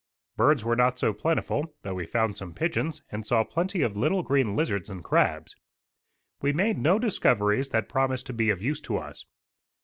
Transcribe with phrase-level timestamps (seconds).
[0.35, 4.23] Birds were not so plentiful, though we found some pigeons, and saw plenty of little
[4.23, 5.55] green lizards and crabs.
[6.41, 9.25] We made no discoveries that promised to be of use to us.